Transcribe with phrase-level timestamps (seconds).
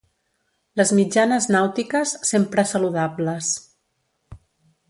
[0.79, 3.55] Les mitjanes nàutiques, sempre saludables.